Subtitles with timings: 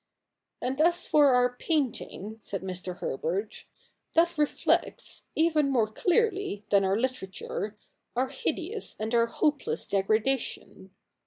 [0.63, 2.97] 'And as for our painting,' said Mr.
[2.97, 3.65] Herbert,'
[4.15, 7.77] that reflects, even more clearly than our literature,
[8.15, 10.89] our hideous and our hopeless degradation.